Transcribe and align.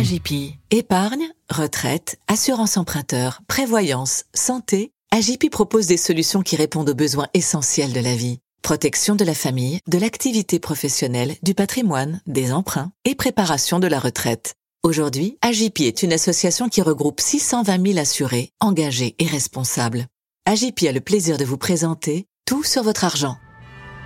AGP. 0.00 0.54
Épargne, 0.70 1.28
retraite, 1.50 2.16
assurance 2.26 2.78
emprunteur, 2.78 3.42
prévoyance, 3.48 4.24
santé. 4.32 4.92
AGP 5.10 5.50
propose 5.50 5.88
des 5.88 5.98
solutions 5.98 6.40
qui 6.40 6.56
répondent 6.56 6.88
aux 6.88 6.94
besoins 6.94 7.28
essentiels 7.34 7.92
de 7.92 8.00
la 8.00 8.16
vie. 8.16 8.38
Protection 8.62 9.14
de 9.14 9.26
la 9.26 9.34
famille, 9.34 9.78
de 9.88 9.98
l'activité 9.98 10.58
professionnelle, 10.58 11.36
du 11.42 11.52
patrimoine, 11.52 12.22
des 12.26 12.50
emprunts 12.50 12.92
et 13.04 13.14
préparation 13.14 13.78
de 13.78 13.88
la 13.88 13.98
retraite. 13.98 14.54
Aujourd'hui, 14.82 15.36
AGP 15.42 15.80
est 15.80 16.02
une 16.02 16.14
association 16.14 16.70
qui 16.70 16.80
regroupe 16.80 17.20
620 17.20 17.86
000 17.88 17.98
assurés, 17.98 18.52
engagés 18.58 19.16
et 19.18 19.26
responsables. 19.26 20.06
AGP 20.46 20.84
a 20.88 20.92
le 20.92 21.00
plaisir 21.00 21.36
de 21.36 21.44
vous 21.44 21.58
présenter 21.58 22.24
Tout 22.46 22.64
sur 22.64 22.82
votre 22.82 23.04
argent. 23.04 23.36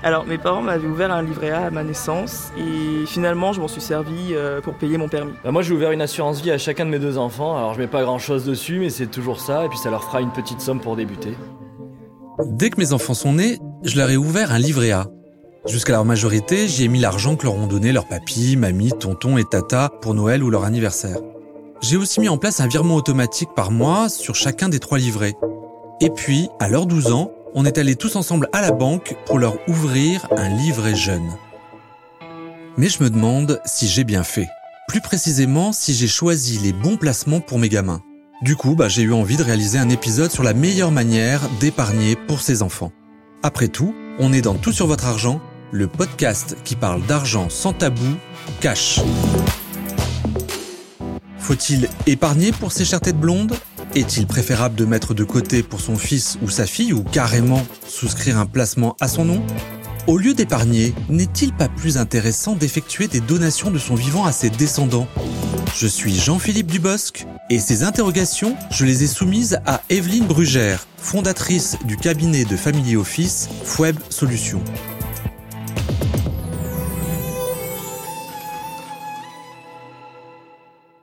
Alors 0.05 0.27
mes 0.27 0.37
parents 0.37 0.61
m'avaient 0.61 0.87
ouvert 0.87 1.11
un 1.11 1.23
livret 1.23 1.49
A 1.49 1.65
à 1.65 1.71
ma 1.71 1.83
naissance 1.83 2.53
et 2.59 3.07
finalement 3.07 3.55
je 3.55 3.61
m'en 3.63 3.69
suis 3.69 3.81
servi 3.81 4.35
euh, 4.35 4.61
pour 4.61 4.75
payer 4.75 4.99
mon 4.99 5.09
permis. 5.09 5.33
Bah, 5.43 5.51
moi 5.51 5.63
j'ai 5.63 5.73
ouvert 5.73 5.93
une 5.93 6.03
assurance 6.03 6.43
vie 6.43 6.51
à 6.51 6.59
chacun 6.59 6.85
de 6.85 6.91
mes 6.91 6.99
deux 6.99 7.17
enfants, 7.17 7.57
alors 7.57 7.73
je 7.73 7.79
mets 7.79 7.87
pas 7.87 8.03
grand 8.03 8.19
chose 8.19 8.45
dessus 8.45 8.81
mais 8.81 8.91
c'est 8.91 9.07
toujours 9.07 9.41
ça 9.41 9.65
et 9.65 9.69
puis 9.71 9.79
ça 9.79 9.89
leur 9.89 10.05
fera 10.05 10.21
une 10.21 10.31
petite 10.31 10.61
somme 10.61 10.79
pour 10.79 10.95
débuter. 10.95 11.33
Dès 12.45 12.69
que 12.69 12.79
mes 12.79 12.93
enfants 12.93 13.15
sont 13.15 13.33
nés, 13.33 13.59
je 13.83 13.97
leur 13.97 14.11
ai 14.11 14.19
ouvert 14.19 14.53
un 14.53 14.59
livret 14.59 14.91
A. 14.91 15.07
Jusqu'à 15.67 15.95
leur 15.95 16.05
majorité, 16.05 16.69
j'y 16.69 16.85
ai 16.85 16.89
mis 16.89 17.01
l'argent 17.01 17.37
que 17.37 17.45
leur 17.45 17.55
ont 17.55 17.67
donné 17.67 17.91
leur 17.91 18.07
papy, 18.07 18.59
mamie, 18.59 18.93
tonton 18.93 19.39
et 19.39 19.45
tata 19.45 19.89
pour 20.03 20.13
Noël 20.13 20.43
ou 20.43 20.51
leur 20.51 20.65
anniversaire. 20.65 21.17
J'ai 21.81 21.97
aussi 21.97 22.21
mis 22.21 22.29
en 22.29 22.37
place 22.37 22.61
un 22.61 22.67
virement 22.67 22.97
automatique 22.97 23.49
par 23.57 23.71
mois 23.71 24.11
sur 24.11 24.35
chacun 24.35 24.69
des 24.69 24.81
trois 24.81 24.99
livrets. 24.99 25.35
Et 26.03 26.11
puis, 26.11 26.51
à 26.61 26.69
leurs 26.69 26.85
12 26.85 27.13
ans, 27.13 27.31
on 27.55 27.65
est 27.65 27.79
allés 27.79 27.95
tous 27.95 28.17
ensemble 28.17 28.49
à 28.53 28.61
la 28.61 28.73
banque 28.73 29.17
pour 29.27 29.39
leur 29.39 29.57
ouvrir 29.69 30.27
un 30.37 30.49
livret 30.49 30.97
jeune. 30.97 31.31
Mais 32.77 32.89
je 32.89 33.03
me 33.03 33.11
demande 33.11 33.61
si 33.65 33.87
j'ai 33.87 34.03
bien 34.03 34.25
fait. 34.25 34.49
Plus 34.89 35.01
précisément, 35.01 35.73
si 35.73 35.95
j'ai 35.95 36.09
choisi 36.09 36.59
les 36.59 36.73
bons 36.73 36.97
placements 36.97 37.41
pour 37.41 37.59
mes 37.59 37.69
gamins. 37.69 38.03
Du 38.43 38.57
coup, 38.57 38.75
bah, 38.75 38.89
j'ai 38.89 39.03
eu 39.03 39.13
envie 39.13 39.37
de 39.37 39.45
réaliser 39.45 39.79
un 39.79 39.89
épisode 39.89 40.33
sur 40.33 40.43
la 40.43 40.53
meilleure 40.53 40.91
manière 40.91 41.41
d'épargner 41.61 42.17
pour 42.17 42.41
ses 42.41 42.63
enfants. 42.63 42.93
Après 43.45 43.69
tout, 43.69 43.95
on 44.19 44.33
est 44.33 44.43
dans 44.43 44.55
Tout 44.55 44.73
sur 44.73 44.89
votre 44.89 45.07
argent, 45.07 45.41
le 45.71 45.87
podcast 45.87 46.57
qui 46.65 46.75
parle 46.75 47.03
d'argent 47.07 47.49
sans 47.49 47.73
tabou, 47.73 48.17
cash. 48.61 49.01
Faut-il 51.39 51.89
épargner 52.07 52.53
pour 52.53 52.73
ses 52.73 52.85
chères 52.85 53.01
têtes 53.01 53.19
blondes? 53.19 53.55
Est-il 53.95 54.27
préférable 54.27 54.75
de 54.75 54.85
mettre 54.85 55.15
de 55.15 55.25
côté 55.25 55.63
pour 55.63 55.81
son 55.81 55.97
fils 55.97 56.37
ou 56.43 56.51
sa 56.51 56.67
fille 56.67 56.93
ou 56.93 57.03
carrément 57.03 57.65
souscrire 57.87 58.39
un 58.39 58.47
placement 58.47 58.97
à 59.01 59.09
son 59.09 59.25
nom? 59.25 59.43
Au 60.07 60.19
lieu 60.19 60.35
d'épargner, 60.35 60.95
n'est-il 61.09 61.53
pas 61.55 61.69
plus 61.69 61.97
intéressant 61.97 62.55
d'effectuer 62.55 63.09
des 63.09 63.21
donations 63.21 63.71
de 63.71 63.79
son 63.79 63.95
vivant 63.95 64.25
à 64.25 64.33
ses 64.33 64.51
descendants? 64.51 65.07
Je 65.77 65.87
suis 65.87 66.15
Jean-Philippe 66.15 66.67
Dubosc 66.67 67.27
et 67.51 67.59
ces 67.59 67.85
interrogations, 67.85 68.57
je 68.71 68.85
les 68.85 69.05
ai 69.05 69.07
soumises 69.07 69.59
à 69.65 69.81
Evelyne 69.89 70.27
Brugère, 70.27 70.87
fondatrice 70.99 71.79
du 71.85 71.97
cabinet 71.97 72.45
de 72.45 72.57
Family 72.57 72.97
Office 72.97 73.49
Fweb 73.65 73.97
Solutions. 74.11 74.63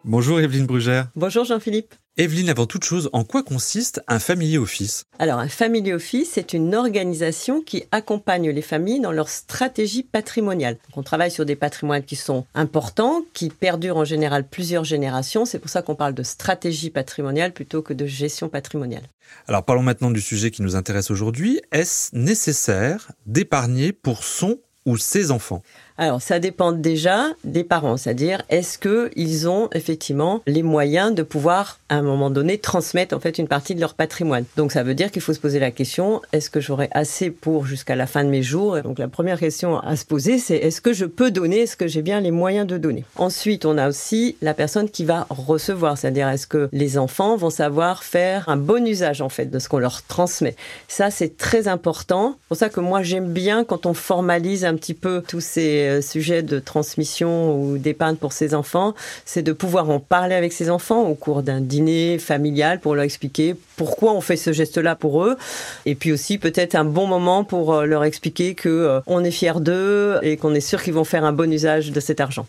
Bonjour 0.03 0.39
Evelyne 0.39 0.65
Brugère. 0.65 1.09
Bonjour 1.15 1.45
Jean-Philippe. 1.45 1.93
Evelyne, 2.17 2.49
avant 2.49 2.65
toute 2.65 2.83
chose, 2.83 3.09
en 3.13 3.23
quoi 3.23 3.41
consiste 3.41 4.01
un 4.09 4.19
Family 4.19 4.57
Office? 4.57 5.05
Alors, 5.17 5.39
un 5.39 5.47
Family 5.47 5.93
Office, 5.93 6.31
c'est 6.33 6.51
une 6.51 6.75
organisation 6.75 7.61
qui 7.61 7.85
accompagne 7.93 8.49
les 8.49 8.61
familles 8.61 8.99
dans 8.99 9.13
leur 9.13 9.29
stratégie 9.29 10.03
patrimoniale. 10.03 10.75
on 10.97 11.03
travaille 11.03 11.31
sur 11.31 11.45
des 11.45 11.55
patrimoines 11.55 12.03
qui 12.03 12.17
sont 12.17 12.45
importants, 12.53 13.21
qui 13.31 13.49
perdurent 13.49 13.95
en 13.95 14.03
général 14.03 14.45
plusieurs 14.45 14.83
générations. 14.83 15.45
C'est 15.45 15.57
pour 15.57 15.69
ça 15.69 15.83
qu'on 15.83 15.95
parle 15.95 16.13
de 16.13 16.23
stratégie 16.23 16.89
patrimoniale 16.89 17.53
plutôt 17.53 17.81
que 17.81 17.93
de 17.93 18.05
gestion 18.05 18.49
patrimoniale. 18.49 19.03
Alors, 19.47 19.63
parlons 19.63 19.83
maintenant 19.83 20.11
du 20.11 20.19
sujet 20.19 20.51
qui 20.51 20.63
nous 20.63 20.75
intéresse 20.75 21.11
aujourd'hui. 21.11 21.61
Est-ce 21.71 22.13
nécessaire 22.13 23.13
d'épargner 23.25 23.93
pour 23.93 24.25
son 24.25 24.59
ou 24.85 24.97
ses 24.97 25.31
enfants? 25.31 25.63
Alors, 26.01 26.19
ça 26.19 26.39
dépend 26.39 26.71
déjà 26.71 27.27
des 27.43 27.63
parents, 27.63 27.95
c'est-à-dire 27.95 28.41
est-ce 28.49 28.79
que 28.79 29.11
ils 29.15 29.47
ont 29.47 29.69
effectivement 29.71 30.41
les 30.47 30.63
moyens 30.63 31.13
de 31.13 31.21
pouvoir 31.21 31.77
à 31.89 31.97
un 31.97 32.01
moment 32.01 32.31
donné 32.31 32.57
transmettre 32.57 33.15
en 33.15 33.19
fait 33.19 33.37
une 33.37 33.47
partie 33.47 33.75
de 33.75 33.81
leur 33.81 33.93
patrimoine. 33.93 34.45
Donc 34.57 34.71
ça 34.71 34.81
veut 34.81 34.95
dire 34.95 35.11
qu'il 35.11 35.21
faut 35.21 35.35
se 35.35 35.39
poser 35.39 35.59
la 35.59 35.69
question 35.69 36.19
est-ce 36.33 36.49
que 36.49 36.59
j'aurai 36.59 36.89
assez 36.91 37.29
pour 37.29 37.67
jusqu'à 37.67 37.95
la 37.95 38.07
fin 38.07 38.23
de 38.23 38.29
mes 38.29 38.41
jours? 38.41 38.81
Donc 38.81 38.97
la 38.97 39.09
première 39.09 39.37
question 39.37 39.77
à 39.77 39.95
se 39.95 40.03
poser 40.03 40.39
c'est 40.39 40.55
est-ce 40.55 40.81
que 40.81 40.91
je 40.91 41.05
peux 41.05 41.29
donner? 41.29 41.59
Est-ce 41.59 41.77
que 41.77 41.87
j'ai 41.87 42.01
bien 42.01 42.19
les 42.19 42.31
moyens 42.31 42.65
de 42.65 42.79
donner? 42.79 43.05
Ensuite, 43.15 43.65
on 43.65 43.77
a 43.77 43.87
aussi 43.87 44.37
la 44.41 44.55
personne 44.55 44.89
qui 44.89 45.05
va 45.05 45.27
recevoir, 45.29 45.99
c'est-à-dire 45.99 46.29
est-ce 46.29 46.47
que 46.47 46.67
les 46.71 46.97
enfants 46.97 47.35
vont 47.35 47.51
savoir 47.51 48.03
faire 48.03 48.49
un 48.49 48.57
bon 48.57 48.87
usage 48.87 49.21
en 49.21 49.29
fait 49.29 49.51
de 49.51 49.59
ce 49.59 49.69
qu'on 49.69 49.77
leur 49.77 50.01
transmet? 50.01 50.55
Ça 50.87 51.11
c'est 51.11 51.37
très 51.37 51.67
important. 51.67 52.37
C'est 52.39 52.47
pour 52.47 52.57
ça 52.57 52.69
que 52.69 52.79
moi 52.79 53.03
j'aime 53.03 53.31
bien 53.31 53.63
quand 53.63 53.85
on 53.85 53.93
formalise 53.93 54.65
un 54.65 54.75
petit 54.75 54.95
peu 54.95 55.21
tous 55.27 55.41
ces 55.41 55.90
euh, 55.91 56.01
sujet 56.01 56.43
de 56.43 56.59
transmission 56.59 57.55
ou 57.55 57.77
d'épargne 57.77 58.15
pour 58.15 58.33
ses 58.33 58.53
enfants, 58.53 58.93
c'est 59.25 59.43
de 59.43 59.53
pouvoir 59.53 59.89
en 59.89 59.99
parler 59.99 60.35
avec 60.35 60.53
ses 60.53 60.69
enfants 60.69 61.03
au 61.03 61.15
cours 61.15 61.43
d'un 61.43 61.61
dîner 61.61 62.17
familial 62.17 62.79
pour 62.79 62.95
leur 62.95 63.03
expliquer 63.03 63.55
pourquoi 63.75 64.13
on 64.13 64.21
fait 64.21 64.37
ce 64.37 64.51
geste-là 64.51 64.95
pour 64.95 65.23
eux. 65.23 65.37
Et 65.85 65.95
puis 65.95 66.11
aussi 66.11 66.37
peut-être 66.37 66.75
un 66.75 66.85
bon 66.85 67.07
moment 67.07 67.43
pour 67.43 67.73
euh, 67.73 67.85
leur 67.85 68.03
expliquer 68.03 68.55
que 68.55 68.69
euh, 68.69 68.99
on 69.07 69.23
est 69.23 69.31
fier 69.31 69.59
d'eux 69.59 70.19
et 70.21 70.37
qu'on 70.37 70.53
est 70.53 70.61
sûr 70.61 70.81
qu'ils 70.81 70.93
vont 70.93 71.03
faire 71.03 71.25
un 71.25 71.33
bon 71.33 71.51
usage 71.51 71.91
de 71.91 71.99
cet 71.99 72.19
argent. 72.19 72.45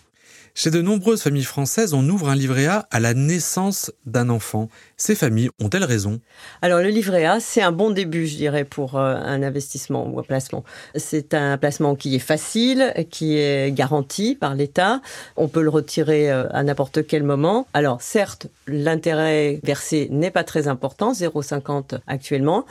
Chez 0.55 0.71
de 0.71 0.83
nombreuses 0.83 1.23
familles 1.23 1.45
françaises, 1.45 1.95
on 1.95 2.07
ouvre 2.11 2.29
un 2.29 2.35
livret 2.35 2.67
A 2.67 2.87
à 2.91 3.01
la 3.01 3.15
naissance 3.15 3.91
d'un 4.05 4.29
enfant. 4.29 4.69
Ces 4.99 5.15
familles 5.15 5.49
ont-elles 5.59 5.83
raison? 5.83 6.21
Alors 6.61 6.81
le 6.81 6.89
livret 6.89 7.25
A, 7.25 7.41
c'est 7.41 7.63
un 7.63 7.73
bon 7.73 7.91
début, 7.91 8.27
je 8.27 8.37
dirais, 8.37 8.65
pour 8.65 8.97
euh, 8.97 9.15
un 9.15 9.43
investissement 9.43 10.07
ou 10.07 10.21
un 10.21 10.23
placement. 10.23 10.63
C'est 10.95 11.33
un 11.33 11.57
placement 11.57 11.97
qui 11.97 12.17
est 12.17 12.19
facile, 12.19 12.93
qui 13.11 13.39
est 13.39 13.73
garanti 13.73 14.35
par 14.35 14.55
l'État. 14.55 15.01
On 15.37 15.49
peut 15.49 15.63
le 15.63 15.71
retirer 15.71 16.31
euh, 16.31 16.47
à 16.51 16.63
n'importe 16.63 17.07
quel 17.07 17.23
moment. 17.23 17.67
Alors 17.73 18.03
certes, 18.03 18.47
l'intérêt 18.67 19.59
versé 19.65 20.09
n'est 20.11 20.31
pas 20.31 20.45
très 20.45 20.69
important, 20.69 21.13
0,50 21.13 21.99
actuellement 22.07 22.67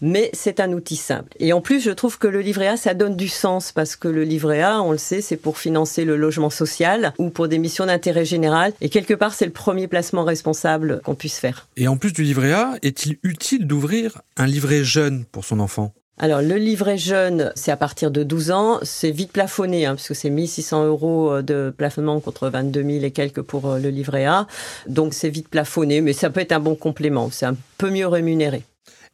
mais 0.00 0.30
c'est 0.32 0.60
un 0.60 0.72
outil 0.72 0.96
simple. 0.96 1.32
Et 1.38 1.52
en 1.52 1.60
plus, 1.60 1.80
je 1.80 1.90
trouve 1.90 2.18
que 2.18 2.26
le 2.26 2.40
livret 2.40 2.68
A, 2.68 2.76
ça 2.76 2.94
donne 2.94 3.16
du 3.16 3.28
sens 3.28 3.72
parce 3.72 3.96
que 3.96 4.08
le 4.08 4.24
livret 4.24 4.62
A, 4.62 4.80
on 4.82 4.92
le 4.92 4.98
sait, 4.98 5.20
c'est 5.20 5.36
pour 5.36 5.58
financer 5.58 6.04
le 6.04 6.16
logement 6.16 6.50
social 6.50 7.12
ou 7.18 7.30
pour 7.30 7.48
des 7.48 7.58
missions 7.58 7.86
d'intérêt 7.86 8.24
général. 8.24 8.72
Et 8.80 8.88
quelque 8.88 9.14
part, 9.14 9.34
c'est 9.34 9.46
le 9.46 9.52
premier 9.52 9.88
placement 9.88 10.24
responsable 10.24 11.00
qu'on 11.04 11.14
puisse 11.14 11.38
faire. 11.38 11.68
Et 11.76 11.88
en 11.88 11.96
plus 11.96 12.12
du 12.12 12.22
livret 12.22 12.52
A, 12.52 12.74
est-il 12.82 13.18
utile 13.22 13.66
d'ouvrir 13.66 14.22
un 14.36 14.46
livret 14.46 14.84
jeune 14.84 15.24
pour 15.32 15.44
son 15.44 15.60
enfant? 15.60 15.92
Alors, 16.22 16.42
le 16.42 16.56
livret 16.56 16.98
jeune, 16.98 17.50
c'est 17.54 17.70
à 17.70 17.78
partir 17.78 18.10
de 18.10 18.22
12 18.22 18.50
ans. 18.50 18.78
C'est 18.82 19.10
vite 19.10 19.32
plafonné, 19.32 19.86
hein, 19.86 19.94
puisque 19.94 20.14
c'est 20.14 20.28
1600 20.28 20.84
euros 20.84 21.40
de 21.40 21.72
plafonnement 21.74 22.20
contre 22.20 22.50
22 22.50 22.82
000 22.82 23.04
et 23.04 23.10
quelques 23.10 23.40
pour 23.40 23.66
euh, 23.66 23.78
le 23.78 23.88
livret 23.88 24.26
A. 24.26 24.46
Donc, 24.86 25.14
c'est 25.14 25.30
vite 25.30 25.48
plafonné, 25.48 26.02
mais 26.02 26.12
ça 26.12 26.28
peut 26.28 26.40
être 26.40 26.52
un 26.52 26.60
bon 26.60 26.74
complément. 26.74 27.30
C'est 27.32 27.46
un 27.46 27.56
peu 27.78 27.88
mieux 27.88 28.06
rémunéré. 28.06 28.64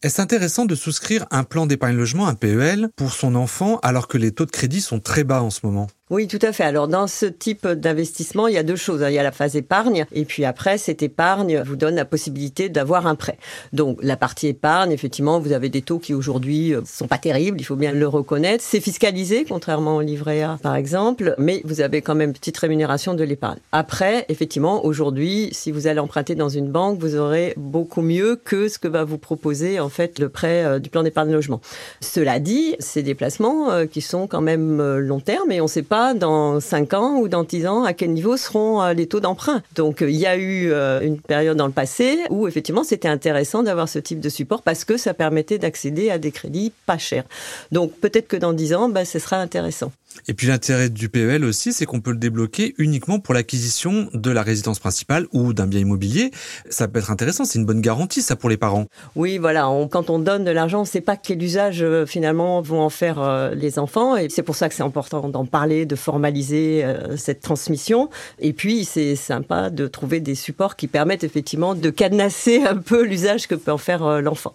Est-ce 0.02 0.20
intéressant 0.20 0.66
de 0.66 0.74
souscrire 0.74 1.26
un 1.30 1.42
plan 1.42 1.66
d'épargne 1.66 1.96
logement, 1.96 2.28
un 2.28 2.34
PEL, 2.34 2.90
pour 2.96 3.12
son 3.12 3.34
enfant 3.34 3.78
alors 3.82 4.08
que 4.08 4.18
les 4.18 4.30
taux 4.30 4.44
de 4.44 4.50
crédit 4.50 4.82
sont 4.82 5.00
très 5.00 5.24
bas 5.24 5.42
en 5.42 5.50
ce 5.50 5.60
moment? 5.64 5.86
Oui, 6.09 6.28
tout 6.28 6.39
à 6.43 6.53
fait. 6.53 6.62
Alors 6.62 6.87
dans 6.87 7.09
ce 7.09 7.27
type 7.27 7.67
d'investissement, 7.67 8.47
il 8.47 8.55
y 8.55 8.59
a 8.59 8.62
deux 8.62 8.77
choses. 8.77 9.05
Il 9.05 9.12
y 9.12 9.19
a 9.19 9.25
la 9.25 9.33
phase 9.33 9.56
épargne 9.56 10.06
et 10.12 10.25
puis 10.25 10.44
après, 10.44 10.78
cette 10.78 11.03
épargne 11.03 11.61
vous 11.67 11.75
donne 11.75 11.97
la 11.97 12.05
possibilité 12.05 12.69
d'avoir 12.69 13.09
un 13.09 13.17
prêt. 13.17 13.39
Donc 13.72 13.99
la 14.03 14.17
partie 14.17 14.47
épargne, 14.47 14.93
effectivement, 14.93 15.41
vous 15.41 15.50
avez 15.50 15.69
des 15.69 15.83
taux 15.83 15.99
qui 15.99 16.15
aujourd'hui 16.15 16.72
euh, 16.72 16.83
sont 16.84 17.09
pas 17.09 17.19
terribles, 17.19 17.61
il 17.61 17.65
faut 17.65 17.75
bien 17.75 17.91
le 17.91 18.06
reconnaître. 18.06 18.62
C'est 18.65 18.78
fiscalisé, 18.78 19.44
contrairement 19.49 19.97
au 19.97 20.00
livret 20.00 20.44
A 20.44 20.61
par 20.62 20.77
exemple, 20.77 21.34
mais 21.39 21.61
vous 21.65 21.81
avez 21.81 22.03
quand 22.03 22.15
même 22.15 22.28
une 22.28 22.37
petite 22.37 22.59
rémunération 22.59 23.15
de 23.15 23.25
l'épargne. 23.25 23.59
Après, 23.73 24.27
effectivement, 24.28 24.87
aujourd'hui, 24.87 25.49
si 25.50 25.73
vous 25.73 25.88
allez 25.88 25.99
emprunter 25.99 26.37
dans 26.37 26.49
une 26.49 26.70
banque, 26.70 27.00
vous 27.00 27.17
aurez 27.17 27.52
beaucoup 27.56 28.02
mieux 28.02 28.37
que 28.37 28.69
ce 28.69 28.79
que 28.79 28.87
va 28.87 29.02
vous 29.02 29.19
proposer 29.19 29.81
en 29.81 29.88
fait 29.88 30.20
le 30.20 30.29
prêt 30.29 30.64
euh, 30.64 30.79
du 30.79 30.88
plan 30.88 31.02
d'épargne 31.02 31.32
logement. 31.32 31.61
Cela 32.00 32.38
dit, 32.38 32.76
c'est 32.79 33.02
des 33.02 33.17
placements 33.17 33.73
euh, 33.73 33.87
qui 33.87 34.02
sont 34.02 34.29
quand 34.29 34.41
même 34.41 34.81
long 34.99 35.19
terme 35.19 35.50
et 35.50 35.61
on 35.61 35.64
ne 35.64 35.69
sait 35.69 35.82
pas 35.82 35.95
dans 36.14 36.60
5 36.60 36.94
ans 36.94 37.16
ou 37.19 37.28
dans 37.28 37.44
10 37.44 37.66
ans 37.66 37.84
à 37.84 37.93
quel 37.93 38.10
niveau 38.10 38.37
seront 38.37 38.82
euh, 38.82 38.93
les 38.93 39.06
taux 39.06 39.20
d'emprunt. 39.20 39.62
Donc 39.75 40.02
euh, 40.02 40.10
il 40.10 40.16
y 40.16 40.26
a 40.26 40.37
eu 40.37 40.70
euh, 40.70 41.00
une 41.00 41.20
période 41.20 41.56
dans 41.56 41.66
le 41.66 41.72
passé 41.72 42.19
où 42.31 42.46
effectivement 42.48 42.84
c'était 42.84 43.08
intéressant 43.08 43.62
d'avoir 43.62 43.88
ce 43.88 43.98
type 43.98 44.20
de 44.20 44.28
support 44.28 44.62
parce 44.62 44.84
que 44.84 44.96
ça 44.96 45.14
permettait 45.14 45.58
d'accéder 45.58 46.10
à 46.10 46.19
des 46.19 46.31
crédits 46.31 46.72
pas 46.87 46.98
chers. 46.98 47.25
Donc 47.72 47.93
peut-être 47.93 48.28
que 48.28 48.37
dans 48.37 48.52
10 48.52 48.75
ans, 48.75 48.88
bah, 48.88 49.04
ce 49.04 49.19
sera 49.19 49.37
intéressant. 49.38 49.93
Et 50.29 50.35
puis 50.35 50.47
l'intérêt 50.47 50.88
du 50.88 51.08
PEL 51.08 51.44
aussi, 51.44 51.73
c'est 51.73 51.87
qu'on 51.87 52.00
peut 52.00 52.11
le 52.11 52.17
débloquer 52.17 52.75
uniquement 52.79 53.19
pour 53.19 53.35
l'acquisition 53.35 54.08
de 54.12 54.31
la 54.31 54.43
résidence 54.43 54.79
principale 54.79 55.26
ou 55.32 55.53
d'un 55.53 55.67
bien 55.67 55.81
immobilier. 55.81 56.31
Ça 56.69 56.88
peut 56.88 56.99
être 56.99 57.11
intéressant, 57.11 57.44
c'est 57.44 57.58
une 57.58 57.67
bonne 57.67 57.81
garantie 57.81 58.23
ça 58.23 58.37
pour 58.37 58.49
les 58.49 58.56
parents. 58.56 58.87
Oui, 59.14 59.38
voilà, 59.38 59.69
quand 59.91 60.11
on 60.11 60.19
donne 60.19 60.44
de 60.44 60.50
l'argent, 60.50 60.79
on 60.79 60.82
ne 60.82 60.87
sait 60.87 61.00
pas 61.00 61.17
quel 61.17 61.43
usage 61.43 61.82
euh, 61.82 62.06
finalement 62.06 62.61
vont 62.61 62.81
en 62.81 62.91
faire 62.91 63.20
euh, 63.20 63.55
les 63.55 63.79
enfants 63.79 64.17
et 64.17 64.29
c'est 64.29 64.43
pour 64.43 64.56
ça 64.56 64.69
que 64.69 64.75
c'est 64.75 64.82
important 64.82 65.29
d'en 65.29 65.44
parler, 65.44 65.87
de 65.87 65.97
formaliser 65.97 66.85
euh, 66.85 67.17
cette 67.17 67.41
transmission. 67.41 68.11
Et 68.38 68.52
puis 68.52 68.85
c'est 68.85 69.17
sympa 69.17 69.70
de 69.70 69.87
trouver 69.87 70.20
des 70.20 70.35
supports 70.35 70.76
qui 70.76 70.88
permettent 70.88 71.25
effectivement 71.25 71.75
de 71.75 71.91
cadenasser 71.91 72.62
un 72.67 72.76
peu 72.76 73.05
l'usage 73.05 73.47
que 73.47 73.55
peut 73.55 73.73
en 73.73 73.79
faire 73.79 74.20
l'enfant. 74.23 74.55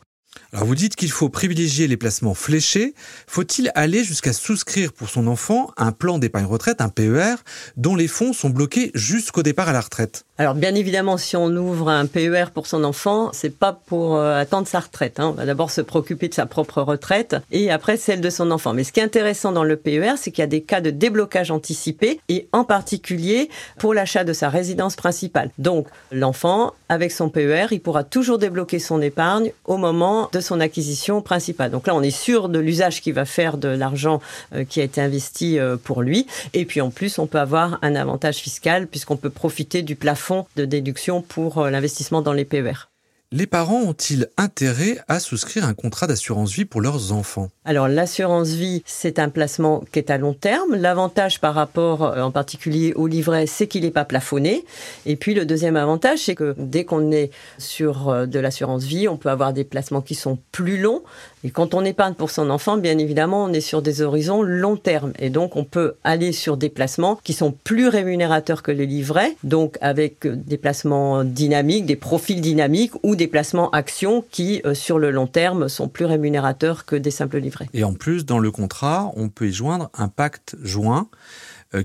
Alors 0.53 0.65
vous 0.65 0.75
dites 0.75 0.98
qu'il 0.98 1.12
faut 1.12 1.30
privilégier 1.30 1.88
les 1.88 1.95
placements 1.95 2.33
fléchés. 2.33 2.94
Faut-il 3.25 3.71
aller 3.74 4.03
jusqu'à 4.03 4.33
souscrire 4.33 4.92
pour 4.92 5.07
son 5.07 5.27
enfant 5.27 5.71
un 5.77 5.94
plan 5.94 6.19
d'épargne 6.19 6.45
retraite, 6.45 6.81
un 6.81 6.89
PER, 6.89 7.36
dont 7.77 7.95
les 7.95 8.09
fonds 8.09 8.33
sont 8.33 8.50
bloqués 8.50 8.92
jusqu'au 8.94 9.44
départ 9.44 9.69
à 9.69 9.71
la 9.71 9.80
retraite? 9.80 10.25
Alors 10.38 10.56
bien 10.56 10.75
évidemment, 10.75 11.18
si 11.18 11.38
on 11.38 11.56
ouvre 11.56 11.88
un 11.88 12.06
PER 12.06 12.45
pour 12.53 12.68
son 12.68 12.83
enfant, 12.83 13.30
c'est 13.31 13.56
pas 13.56 13.71
pour 13.71 14.18
euh, 14.18 14.36
attendre 14.38 14.68
sa 14.68 14.81
retraite. 14.81 15.21
Hein. 15.21 15.27
On 15.27 15.31
va 15.31 15.45
d'abord 15.45 15.71
se 15.71 15.80
préoccuper 15.80 16.27
de 16.27 16.33
sa 16.33 16.45
propre 16.45 16.81
retraite 16.81 17.38
et 17.51 17.71
après 17.71 17.95
celle 17.95 18.19
de 18.19 18.30
son 18.30 18.51
enfant. 18.51 18.74
Mais 18.74 18.83
ce 18.83 18.92
qui 18.92 19.00
est 19.00 19.04
intéressant 19.04 19.54
dans 19.54 19.63
le 19.63 19.77
PER, 19.77 20.15
c'est 20.18 20.31
qu'il 20.31 20.42
y 20.42 20.44
a 20.44 20.47
des 20.47 20.63
cas 20.63 20.81
de 20.81 20.89
déblocage 20.89 21.51
anticipé 21.51 22.19
et 22.27 22.50
en 22.51 22.65
particulier 22.65 23.50
pour 23.77 23.94
l'achat 23.94 24.25
de 24.25 24.33
sa 24.33 24.50
résidence 24.50 24.97
principale. 24.97 25.51
Donc 25.59 25.88
l'enfant, 26.12 26.74
avec 26.89 27.13
son 27.13 27.30
PER, 27.30 27.68
il 27.71 27.80
pourra 27.80 28.04
toujours 28.04 28.38
débloquer 28.38 28.80
son 28.80 29.01
épargne 29.01 29.54
au 29.63 29.77
moment 29.77 30.27
de 30.33 30.40
son 30.41 30.59
acquisition 30.59 31.21
principale. 31.21 31.71
Donc 31.71 31.88
là, 31.88 31.95
on 31.95 32.01
est 32.01 32.11
sûr 32.11 32.49
de 32.49 32.59
l'usage 32.59 33.01
qu'il 33.01 33.13
va 33.13 33.25
faire 33.25 33.57
de 33.57 33.69
l'argent 33.69 34.21
euh, 34.53 34.65
qui 34.65 34.81
a 34.81 34.83
été 34.83 35.01
investi 35.01 35.59
euh, 35.59 35.77
pour 35.77 36.01
lui. 36.01 36.27
Et 36.53 36.65
puis 36.65 36.81
en 36.81 36.89
plus, 36.89 37.19
on 37.19 37.27
peut 37.27 37.39
avoir 37.39 37.79
un 37.81 37.95
avantage 37.95 38.38
fiscal 38.38 38.88
puisqu'on 38.88 39.17
peut 39.17 39.29
profiter 39.29 39.81
du 39.81 39.95
plafond 39.95 40.45
de 40.55 40.65
déduction 40.65 41.21
pour 41.21 41.59
euh, 41.59 41.69
l'investissement 41.69 42.21
dans 42.21 42.33
les 42.33 42.45
PER. 42.45 42.90
Les 43.33 43.48
parents 43.48 43.80
ont-ils 43.80 44.28
intérêt 44.36 44.98
à 45.07 45.22
souscrire 45.22 45.63
un 45.63 45.74
contrat 45.74 46.06
d'assurance 46.06 46.51
vie 46.51 46.66
pour 46.66 46.81
leurs 46.81 47.13
enfants? 47.13 47.48
Alors 47.63 47.88
l'assurance 47.88 48.50
vie, 48.50 48.83
c'est 48.86 49.19
un 49.19 49.30
placement 49.30 49.86
qui 49.94 50.00
est 50.00 50.10
à 50.10 50.18
long 50.18 50.33
terme. 50.33 50.75
L'avantage 50.75 51.39
par 51.39 51.56
rapport 51.56 52.01
en 52.01 52.31
particulier 52.31 52.92
au 52.94 53.07
livret, 53.07 53.48
c'est 53.48 53.68
qu'il 53.68 53.83
n'est 53.83 53.92
pas 53.92 54.04
plafonné. 54.04 54.66
Et 55.06 55.16
puis 55.16 55.33
le 55.33 55.45
deuxième 55.45 55.78
avantage, 55.78 56.19
c'est 56.19 56.36
que 56.36 56.56
dès 56.57 56.83
qu'on 56.83 57.10
est 57.13 57.31
sur 57.57 58.28
de 58.28 58.39
l'assurance 58.39 58.83
vie, 58.83 59.07
on 59.07 59.16
peut 59.16 59.30
avoir 59.30 59.54
des 59.54 59.63
placements 59.63 60.01
qui 60.01 60.16
sont 60.16 60.38
plus 60.51 60.81
longs. 60.81 61.01
Et 61.43 61.49
quand 61.49 61.73
on 61.73 61.83
épargne 61.83 62.13
pour 62.13 62.29
son 62.29 62.49
enfant, 62.49 62.77
bien 62.77 62.97
évidemment, 62.97 63.43
on 63.43 63.53
est 63.53 63.61
sur 63.61 63.81
des 63.81 64.01
horizons 64.01 64.41
long 64.41 64.77
terme. 64.77 65.13
Et 65.19 65.29
donc, 65.29 65.55
on 65.55 65.63
peut 65.63 65.95
aller 66.03 66.31
sur 66.31 66.57
des 66.57 66.69
placements 66.69 67.19
qui 67.23 67.33
sont 67.33 67.51
plus 67.51 67.88
rémunérateurs 67.88 68.61
que 68.61 68.71
les 68.71 68.85
livrets, 68.85 69.35
donc 69.43 69.77
avec 69.81 70.27
des 70.27 70.57
placements 70.57 71.23
dynamiques, 71.23 71.85
des 71.85 71.95
profils 71.95 72.41
dynamiques 72.41 72.93
ou 73.03 73.15
des 73.15 73.27
placements 73.27 73.69
actions 73.71 74.23
qui, 74.29 74.61
euh, 74.65 74.73
sur 74.73 74.99
le 74.99 75.09
long 75.11 75.27
terme, 75.27 75.67
sont 75.67 75.88
plus 75.88 76.05
rémunérateurs 76.05 76.85
que 76.85 76.95
des 76.95 77.11
simples 77.11 77.38
livrets. 77.38 77.67
Et 77.73 77.83
en 77.83 77.94
plus, 77.94 78.25
dans 78.25 78.39
le 78.39 78.51
contrat, 78.51 79.11
on 79.15 79.29
peut 79.29 79.47
y 79.47 79.53
joindre 79.53 79.89
un 79.97 80.07
pacte 80.07 80.55
joint 80.61 81.07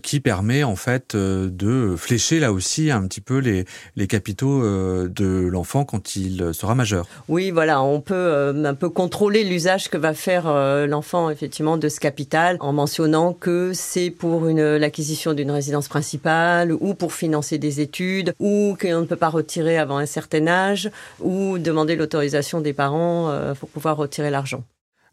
qui 0.02 0.20
permet 0.20 0.64
en 0.64 0.76
fait 0.76 1.14
euh, 1.14 1.48
de 1.50 1.94
flécher 1.96 2.40
là 2.40 2.52
aussi 2.52 2.90
un 2.90 3.06
petit 3.06 3.20
peu 3.20 3.38
les, 3.38 3.64
les 3.94 4.06
capitaux 4.06 4.62
euh, 4.62 5.08
de 5.08 5.46
l'enfant 5.46 5.84
quand 5.84 6.16
il 6.16 6.52
sera 6.52 6.74
majeur. 6.74 7.06
Oui, 7.28 7.50
voilà, 7.50 7.82
on 7.82 8.00
peut 8.00 8.52
un 8.64 8.74
peu 8.74 8.88
contrôler 8.88 9.44
l'usage 9.44 9.88
que 9.88 9.96
va 9.96 10.14
faire 10.14 10.46
l'enfant 10.86 11.30
effectivement 11.30 11.76
de 11.76 11.88
ce 11.88 12.00
capital 12.00 12.56
en 12.60 12.72
mentionnant 12.72 13.32
que 13.32 13.72
c'est 13.74 14.10
pour 14.10 14.48
une 14.48 14.76
l'acquisition 14.76 15.32
d'une 15.34 15.50
résidence 15.50 15.88
principale 15.88 16.72
ou 16.72 16.94
pour 16.94 17.12
financer 17.12 17.58
des 17.58 17.80
études 17.80 18.34
ou 18.38 18.76
qu'on 18.80 19.00
ne 19.00 19.06
peut 19.06 19.16
pas 19.16 19.28
retirer 19.28 19.78
avant 19.78 19.98
un 19.98 20.06
certain 20.06 20.46
âge 20.46 20.90
ou 21.20 21.58
demander 21.58 21.96
l'autorisation 21.96 22.60
des 22.60 22.72
parents 22.72 23.32
pour 23.58 23.68
pouvoir 23.68 23.96
retirer 23.96 24.30
l'argent. 24.30 24.64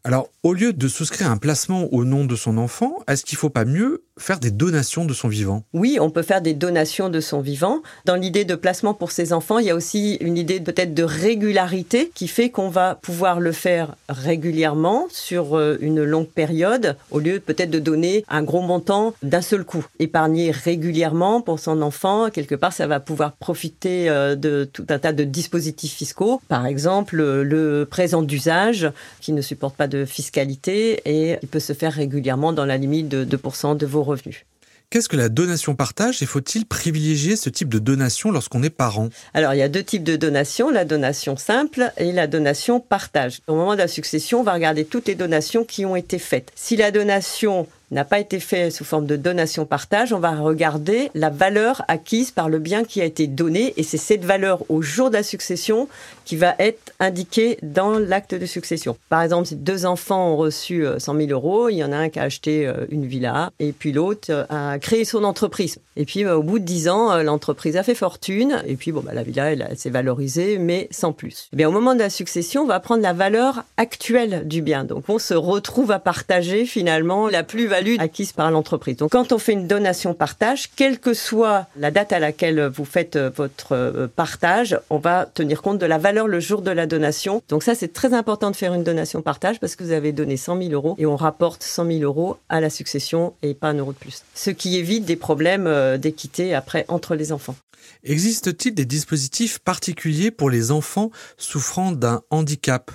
Alors, 0.06 0.28
au 0.42 0.52
lieu 0.52 0.74
de 0.74 0.86
souscrire 0.86 1.30
un 1.30 1.38
placement 1.38 1.88
au 1.90 2.04
nom 2.04 2.26
de 2.26 2.36
son 2.36 2.58
enfant, 2.58 2.98
est-ce 3.08 3.24
qu'il 3.24 3.36
ne 3.36 3.40
faut 3.40 3.48
pas 3.48 3.64
mieux 3.64 4.04
faire 4.18 4.38
des 4.38 4.50
donations 4.50 5.04
de 5.04 5.12
son 5.12 5.28
vivant 5.28 5.64
Oui, 5.72 5.98
on 6.00 6.10
peut 6.10 6.22
faire 6.22 6.40
des 6.40 6.54
donations 6.54 7.08
de 7.08 7.20
son 7.20 7.40
vivant. 7.40 7.82
Dans 8.04 8.14
l'idée 8.14 8.44
de 8.44 8.54
placement 8.54 8.94
pour 8.94 9.10
ses 9.10 9.32
enfants, 9.32 9.58
il 9.58 9.66
y 9.66 9.70
a 9.70 9.74
aussi 9.74 10.14
une 10.20 10.38
idée 10.38 10.60
peut-être 10.60 10.94
de 10.94 11.02
régularité 11.02 12.12
qui 12.14 12.28
fait 12.28 12.50
qu'on 12.50 12.68
va 12.68 12.94
pouvoir 12.94 13.40
le 13.40 13.50
faire 13.50 13.96
régulièrement 14.08 15.06
sur 15.10 15.56
euh, 15.56 15.76
une 15.80 16.04
longue 16.04 16.28
période, 16.28 16.96
au 17.10 17.18
lieu 17.18 17.40
peut-être 17.40 17.70
de 17.70 17.80
donner 17.80 18.24
un 18.28 18.42
gros 18.42 18.60
montant 18.60 19.14
d'un 19.22 19.42
seul 19.42 19.64
coup. 19.64 19.84
Épargner 19.98 20.52
régulièrement 20.52 21.40
pour 21.40 21.58
son 21.58 21.82
enfant, 21.82 22.30
quelque 22.30 22.54
part, 22.54 22.72
ça 22.72 22.86
va 22.86 23.00
pouvoir 23.00 23.32
profiter 23.32 24.08
euh, 24.08 24.36
de 24.36 24.68
tout 24.72 24.86
un 24.90 24.98
tas 24.98 25.12
de 25.12 25.24
dispositifs 25.24 25.94
fiscaux. 25.94 26.40
Par 26.48 26.66
exemple, 26.66 27.16
le 27.16 27.84
présent 27.84 28.22
d'usage 28.22 28.90
qui 29.20 29.32
ne 29.32 29.42
supporte 29.42 29.76
pas 29.76 29.88
de 29.88 30.04
fiscalité 30.04 31.00
et 31.04 31.36
il 31.42 31.48
peut 31.48 31.60
se 31.60 31.72
faire 31.72 31.92
régulièrement 31.92 32.52
dans 32.52 32.64
la 32.64 32.76
limite 32.76 33.08
de 33.08 33.24
2% 33.24 33.76
de 33.76 33.86
vos 33.86 34.03
revenus. 34.04 34.44
Qu'est-ce 34.90 35.08
que 35.08 35.16
la 35.16 35.28
donation 35.28 35.74
partage 35.74 36.22
et 36.22 36.26
faut-il 36.26 36.66
privilégier 36.66 37.34
ce 37.34 37.50
type 37.50 37.68
de 37.68 37.80
donation 37.80 38.30
lorsqu'on 38.30 38.62
est 38.62 38.70
parent? 38.70 39.08
Alors, 39.32 39.52
il 39.52 39.58
y 39.58 39.62
a 39.62 39.68
deux 39.68 39.82
types 39.82 40.04
de 40.04 40.14
donations, 40.14 40.70
la 40.70 40.84
donation 40.84 41.36
simple 41.36 41.90
et 41.96 42.12
la 42.12 42.28
donation 42.28 42.78
partage. 42.78 43.40
Au 43.48 43.56
moment 43.56 43.72
de 43.72 43.78
la 43.78 43.88
succession, 43.88 44.40
on 44.40 44.44
va 44.44 44.52
regarder 44.52 44.84
toutes 44.84 45.08
les 45.08 45.16
donations 45.16 45.64
qui 45.64 45.84
ont 45.84 45.96
été 45.96 46.20
faites. 46.20 46.52
Si 46.54 46.76
la 46.76 46.92
donation 46.92 47.66
n'a 47.90 48.04
pas 48.04 48.18
été 48.18 48.40
fait 48.40 48.70
sous 48.70 48.84
forme 48.84 49.06
de 49.06 49.16
donation-partage, 49.16 50.12
on 50.12 50.18
va 50.18 50.36
regarder 50.36 51.10
la 51.14 51.30
valeur 51.30 51.82
acquise 51.88 52.30
par 52.30 52.48
le 52.48 52.58
bien 52.58 52.84
qui 52.84 53.00
a 53.00 53.04
été 53.04 53.26
donné 53.26 53.74
et 53.76 53.82
c'est 53.82 53.98
cette 53.98 54.24
valeur 54.24 54.64
au 54.68 54.82
jour 54.82 55.10
de 55.10 55.16
la 55.16 55.22
succession 55.22 55.88
qui 56.24 56.36
va 56.36 56.54
être 56.58 56.92
indiquée 57.00 57.58
dans 57.62 57.98
l'acte 57.98 58.34
de 58.34 58.46
succession. 58.46 58.96
Par 59.08 59.22
exemple, 59.22 59.46
si 59.46 59.56
deux 59.56 59.86
enfants 59.86 60.32
ont 60.32 60.36
reçu 60.36 60.84
100 60.98 61.14
euh, 61.14 61.26
000 61.26 61.30
euros, 61.32 61.68
il 61.68 61.76
y 61.76 61.84
en 61.84 61.92
a 61.92 61.96
un 61.96 62.08
qui 62.08 62.18
a 62.18 62.22
acheté 62.22 62.66
euh, 62.66 62.86
une 62.88 63.04
villa 63.04 63.50
et 63.58 63.72
puis 63.72 63.92
l'autre 63.92 64.30
euh, 64.30 64.44
a 64.48 64.78
créé 64.78 65.04
son 65.04 65.24
entreprise. 65.24 65.78
Et 65.96 66.04
puis 66.04 66.26
au 66.26 66.42
bout 66.42 66.58
de 66.58 66.64
10 66.64 66.88
ans, 66.88 67.22
l'entreprise 67.22 67.76
a 67.76 67.82
fait 67.82 67.94
fortune 67.94 68.62
et 68.66 68.76
puis 68.76 68.90
bon, 68.90 69.00
bah, 69.00 69.12
la 69.14 69.22
villa 69.22 69.52
elle, 69.52 69.68
s'est 69.76 69.90
valorisée 69.90 70.58
mais 70.58 70.88
sans 70.90 71.12
plus. 71.12 71.48
Eh 71.52 71.56
bien, 71.56 71.68
au 71.68 71.72
moment 71.72 71.94
de 71.94 72.00
la 72.00 72.10
succession, 72.10 72.62
on 72.62 72.66
va 72.66 72.80
prendre 72.80 73.02
la 73.02 73.12
valeur 73.12 73.64
actuelle 73.76 74.42
du 74.46 74.62
bien. 74.62 74.84
Donc 74.84 75.04
on 75.08 75.18
se 75.18 75.34
retrouve 75.34 75.90
à 75.90 75.98
partager 75.98 76.64
finalement 76.64 77.28
la 77.28 77.42
plus-value 77.42 77.73
acquise 77.98 78.32
par 78.32 78.50
l'entreprise. 78.50 78.96
Donc 78.96 79.12
quand 79.12 79.32
on 79.32 79.38
fait 79.38 79.52
une 79.52 79.66
donation 79.66 80.14
partage, 80.14 80.70
quelle 80.74 80.98
que 80.98 81.14
soit 81.14 81.66
la 81.76 81.90
date 81.90 82.12
à 82.12 82.18
laquelle 82.18 82.66
vous 82.66 82.84
faites 82.84 83.16
euh, 83.16 83.30
votre 83.34 83.72
euh, 83.72 84.06
partage, 84.06 84.78
on 84.90 84.98
va 84.98 85.26
tenir 85.26 85.62
compte 85.62 85.78
de 85.78 85.86
la 85.86 85.98
valeur 85.98 86.28
le 86.28 86.40
jour 86.40 86.62
de 86.62 86.70
la 86.70 86.86
donation. 86.86 87.42
Donc 87.48 87.62
ça, 87.62 87.74
c'est 87.74 87.92
très 87.92 88.14
important 88.14 88.50
de 88.50 88.56
faire 88.56 88.74
une 88.74 88.84
donation 88.84 89.22
partage 89.22 89.60
parce 89.60 89.76
que 89.76 89.84
vous 89.84 89.92
avez 89.92 90.12
donné 90.12 90.36
100 90.36 90.58
000 90.62 90.72
euros 90.72 90.94
et 90.98 91.06
on 91.06 91.16
rapporte 91.16 91.62
100 91.62 91.86
000 91.86 91.98
euros 92.00 92.36
à 92.48 92.60
la 92.60 92.70
succession 92.70 93.34
et 93.42 93.54
pas 93.54 93.68
un 93.68 93.74
euro 93.74 93.92
de 93.92 93.98
plus. 93.98 94.22
Ce 94.34 94.50
qui 94.50 94.76
évite 94.76 95.04
des 95.04 95.16
problèmes 95.16 95.66
euh, 95.66 95.98
d'équité 95.98 96.54
après 96.54 96.84
entre 96.88 97.14
les 97.14 97.32
enfants. 97.32 97.56
Existe-t-il 98.02 98.74
des 98.74 98.84
dispositifs 98.84 99.58
particuliers 99.58 100.30
pour 100.30 100.50
les 100.50 100.70
enfants 100.70 101.10
souffrant 101.36 101.92
d'un 101.92 102.22
handicap? 102.30 102.90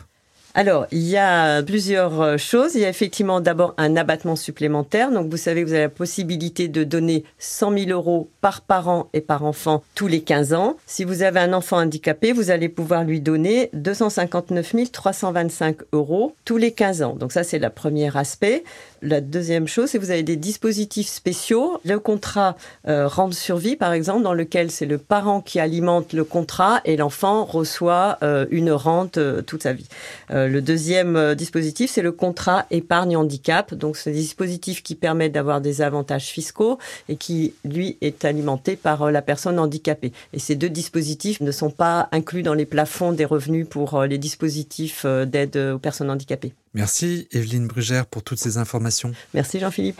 Alors, 0.59 0.87
il 0.91 1.07
y 1.07 1.15
a 1.15 1.63
plusieurs 1.63 2.21
euh, 2.21 2.37
choses. 2.37 2.75
Il 2.75 2.81
y 2.81 2.85
a 2.85 2.89
effectivement 2.89 3.39
d'abord 3.39 3.73
un 3.77 3.95
abattement 3.95 4.35
supplémentaire. 4.35 5.09
Donc, 5.09 5.31
vous 5.31 5.37
savez, 5.37 5.63
vous 5.63 5.71
avez 5.71 5.83
la 5.83 5.89
possibilité 5.89 6.67
de 6.67 6.83
donner 6.83 7.23
100 7.37 7.77
000 7.85 7.91
euros 7.91 8.29
par 8.41 8.59
parent 8.59 9.07
et 9.13 9.21
par 9.21 9.45
enfant 9.45 9.85
tous 9.95 10.07
les 10.07 10.19
15 10.19 10.51
ans. 10.51 10.75
Si 10.85 11.05
vous 11.05 11.23
avez 11.23 11.39
un 11.39 11.53
enfant 11.53 11.77
handicapé, 11.77 12.33
vous 12.33 12.51
allez 12.51 12.67
pouvoir 12.67 13.05
lui 13.05 13.21
donner 13.21 13.69
259 13.71 14.91
325 14.91 15.77
euros 15.93 16.35
tous 16.43 16.57
les 16.57 16.73
15 16.73 17.03
ans. 17.03 17.15
Donc, 17.15 17.31
ça, 17.31 17.45
c'est 17.45 17.59
le 17.59 17.69
premier 17.69 18.17
aspect. 18.17 18.65
La 19.01 19.21
deuxième 19.21 19.67
chose, 19.67 19.89
c'est 19.89 19.97
que 19.97 20.03
vous 20.03 20.11
avez 20.11 20.23
des 20.23 20.35
dispositifs 20.35 21.07
spéciaux. 21.07 21.79
Le 21.85 21.99
contrat 21.99 22.57
euh, 22.87 23.07
rente 23.07 23.33
survie, 23.33 23.77
par 23.77 23.93
exemple, 23.93 24.23
dans 24.23 24.33
lequel 24.33 24.71
c'est 24.71 24.85
le 24.85 24.97
parent 24.97 25.39
qui 25.39 25.59
alimente 25.59 26.11
le 26.11 26.25
contrat 26.25 26.81
et 26.83 26.97
l'enfant 26.97 27.45
reçoit 27.45 28.17
euh, 28.23 28.45
une 28.51 28.71
rente 28.71 29.17
euh, 29.17 29.41
toute 29.41 29.63
sa 29.63 29.71
vie. 29.71 29.87
Euh, 30.31 30.47
le 30.47 30.61
deuxième 30.61 31.33
dispositif, 31.35 31.91
c'est 31.91 32.01
le 32.01 32.11
contrat 32.11 32.65
épargne 32.71 33.15
handicap. 33.15 33.73
Donc, 33.73 33.95
c'est 33.95 34.09
un 34.09 34.13
dispositif 34.13 34.83
qui 34.83 34.95
permet 34.95 35.29
d'avoir 35.29 35.61
des 35.61 35.81
avantages 35.81 36.27
fiscaux 36.27 36.77
et 37.07 37.15
qui, 37.15 37.53
lui, 37.63 37.97
est 38.01 38.25
alimenté 38.25 38.75
par 38.75 39.11
la 39.11 39.21
personne 39.21 39.59
handicapée. 39.59 40.11
Et 40.33 40.39
ces 40.39 40.55
deux 40.55 40.69
dispositifs 40.69 41.39
ne 41.39 41.51
sont 41.51 41.71
pas 41.71 42.09
inclus 42.11 42.43
dans 42.43 42.53
les 42.53 42.65
plafonds 42.65 43.13
des 43.13 43.25
revenus 43.25 43.67
pour 43.69 44.03
les 44.03 44.17
dispositifs 44.17 45.05
d'aide 45.05 45.55
aux 45.55 45.79
personnes 45.79 46.09
handicapées. 46.09 46.53
Merci 46.73 47.27
Evelyne 47.31 47.67
Brugère 47.67 48.05
pour 48.05 48.23
toutes 48.23 48.39
ces 48.39 48.57
informations. 48.57 49.11
Merci 49.33 49.59
Jean-Philippe. 49.59 49.99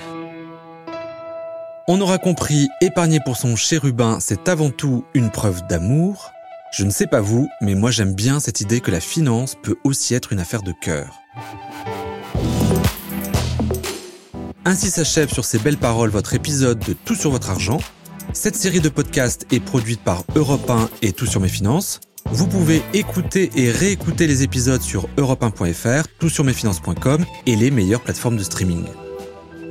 On 1.88 2.00
aura 2.02 2.20
compris, 2.20 2.68
épargner 2.82 3.20
pour 3.26 3.36
son 3.36 3.56
chérubin, 3.56 4.20
c'est 4.20 4.48
avant 4.48 4.70
tout 4.70 5.06
une 5.16 5.32
preuve 5.32 5.66
d'amour. 5.68 6.32
Je 6.72 6.84
ne 6.84 6.92
sais 6.92 7.08
pas 7.08 7.20
vous, 7.20 7.50
mais 7.62 7.74
moi 7.74 7.90
j'aime 7.90 8.14
bien 8.14 8.40
cette 8.40 8.62
idée 8.62 8.80
que 8.80 8.92
la 8.92 9.00
finance 9.00 9.56
peut 9.56 9.76
aussi 9.84 10.14
être 10.14 10.32
une 10.32 10.40
affaire 10.40 10.62
de 10.62 10.72
cœur. 10.72 11.20
Ainsi 14.66 14.92
s'achève 14.92 15.34
sur 15.34 15.46
ces 15.46 15.58
belles 15.58 15.78
paroles 15.78 16.12
votre 16.12 16.36
épisode 16.36 16.78
de 16.78 16.94
Tout 16.94 17.16
sur 17.16 17.32
votre 17.32 17.50
argent. 17.50 17.80
Cette 18.34 18.56
série 18.56 18.82
de 18.82 18.90
podcasts 18.90 19.48
est 19.52 19.60
produite 19.60 20.02
par 20.02 20.24
Europe 20.36 20.70
1 20.70 20.90
et 21.02 21.12
Tout 21.12 21.26
sur 21.26 21.42
mes 21.42 21.50
finances. 21.50 22.02
Vous 22.32 22.48
pouvez 22.48 22.84
écouter 22.94 23.50
et 23.56 23.72
réécouter 23.72 24.28
les 24.28 24.44
épisodes 24.44 24.82
sur 24.82 25.08
europe1.fr, 25.18 26.08
toutsurmesfinances.com 26.20 27.26
et 27.48 27.56
les 27.56 27.72
meilleures 27.72 28.02
plateformes 28.02 28.38
de 28.38 28.44
streaming. 28.44 28.86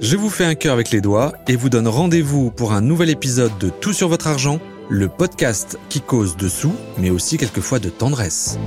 Je 0.00 0.16
vous 0.16 0.28
fais 0.28 0.44
un 0.44 0.56
cœur 0.56 0.72
avec 0.72 0.90
les 0.90 1.00
doigts 1.00 1.34
et 1.46 1.54
vous 1.54 1.68
donne 1.68 1.86
rendez-vous 1.86 2.50
pour 2.50 2.72
un 2.72 2.80
nouvel 2.80 3.10
épisode 3.10 3.56
de 3.58 3.70
Tout 3.70 3.92
sur 3.92 4.08
votre 4.08 4.26
argent, 4.26 4.58
le 4.88 5.08
podcast 5.08 5.78
qui 5.88 6.00
cause 6.00 6.36
de 6.36 6.48
sous, 6.48 6.74
mais 6.98 7.10
aussi 7.10 7.36
quelquefois 7.36 7.78
de 7.78 7.90
tendresse. 7.90 8.58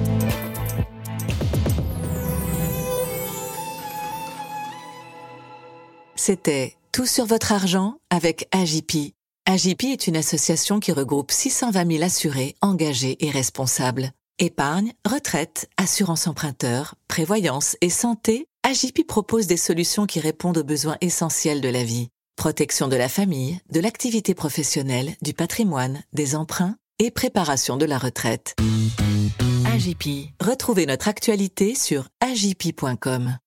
C'était 6.16 6.78
Tout 6.94 7.06
sur 7.06 7.26
votre 7.26 7.52
argent 7.52 7.98
avec 8.10 8.48
AJP. 8.54 9.14
AJP 9.48 9.86
est 9.86 10.08
une 10.08 10.18
association 10.18 10.80
qui 10.80 10.92
regroupe 10.92 11.32
620 11.32 11.92
000 11.94 12.04
assurés, 12.04 12.56
engagés 12.62 13.18
et 13.26 13.32
responsables. 13.32 14.12
Épargne, 14.38 14.94
retraite, 15.06 15.68
assurance 15.78 16.28
emprunteur, 16.28 16.96
prévoyance 17.08 17.76
et 17.82 17.90
santé, 17.90 18.46
AJP 18.64 19.06
propose 19.08 19.48
des 19.48 19.58
solutions 19.58 20.06
qui 20.06 20.20
répondent 20.20 20.60
aux 20.60 20.64
besoins 20.64 20.98
essentiels 21.02 21.60
de 21.60 21.70
la 21.70 21.84
vie. 21.84 22.10
Protection 22.36 22.88
de 22.88 22.96
la 22.96 23.10
famille, 23.10 23.60
de 23.72 23.80
l'activité 23.80 24.36
professionnelle, 24.36 25.16
du 25.24 25.34
patrimoine, 25.34 26.04
des 26.14 26.36
emprunts 26.36 26.76
et 27.00 27.10
préparation 27.10 27.78
de 27.78 27.86
la 27.86 27.98
retraite. 27.98 28.56
AJP. 29.66 30.34
Retrouvez 30.40 30.86
notre 30.86 31.08
actualité 31.08 31.74
sur 31.74 32.08
ajp.com. 32.20 33.38